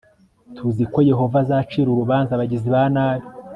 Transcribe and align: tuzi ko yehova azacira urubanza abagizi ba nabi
tuzi 0.55 0.83
ko 0.93 0.99
yehova 1.09 1.37
azacira 1.43 1.87
urubanza 1.89 2.31
abagizi 2.33 2.67
ba 2.75 2.83
nabi 2.95 3.25